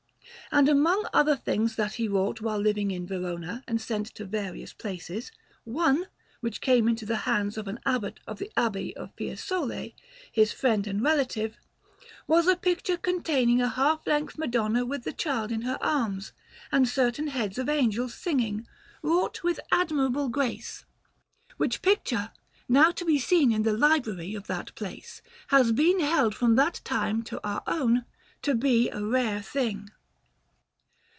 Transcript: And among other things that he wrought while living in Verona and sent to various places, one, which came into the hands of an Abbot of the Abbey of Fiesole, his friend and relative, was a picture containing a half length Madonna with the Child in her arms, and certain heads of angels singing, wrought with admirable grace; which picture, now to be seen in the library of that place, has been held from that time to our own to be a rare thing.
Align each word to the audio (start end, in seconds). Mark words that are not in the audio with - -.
And 0.53 0.67
among 0.67 1.07
other 1.13 1.37
things 1.37 1.77
that 1.77 1.93
he 1.93 2.09
wrought 2.09 2.41
while 2.41 2.57
living 2.59 2.91
in 2.91 3.07
Verona 3.07 3.63
and 3.69 3.79
sent 3.79 4.07
to 4.15 4.25
various 4.25 4.73
places, 4.73 5.31
one, 5.63 6.07
which 6.41 6.59
came 6.59 6.89
into 6.89 7.05
the 7.05 7.15
hands 7.23 7.57
of 7.57 7.69
an 7.69 7.79
Abbot 7.85 8.19
of 8.27 8.37
the 8.37 8.51
Abbey 8.57 8.93
of 8.97 9.15
Fiesole, 9.15 9.93
his 10.29 10.51
friend 10.51 10.87
and 10.87 11.01
relative, 11.01 11.55
was 12.27 12.47
a 12.49 12.57
picture 12.57 12.97
containing 12.97 13.61
a 13.61 13.69
half 13.69 14.05
length 14.05 14.37
Madonna 14.37 14.83
with 14.85 15.05
the 15.05 15.13
Child 15.13 15.53
in 15.53 15.61
her 15.61 15.77
arms, 15.79 16.33
and 16.69 16.85
certain 16.85 17.27
heads 17.27 17.57
of 17.57 17.69
angels 17.69 18.13
singing, 18.13 18.67
wrought 19.01 19.43
with 19.43 19.57
admirable 19.71 20.27
grace; 20.27 20.83
which 21.55 21.81
picture, 21.81 22.31
now 22.67 22.91
to 22.91 23.05
be 23.05 23.17
seen 23.19 23.53
in 23.53 23.63
the 23.63 23.77
library 23.77 24.35
of 24.35 24.47
that 24.47 24.75
place, 24.75 25.21
has 25.47 25.71
been 25.71 26.01
held 26.01 26.35
from 26.35 26.55
that 26.55 26.81
time 26.83 27.23
to 27.23 27.39
our 27.47 27.63
own 27.67 28.03
to 28.41 28.53
be 28.53 28.89
a 28.89 29.01
rare 29.01 29.41
thing. 29.41 29.89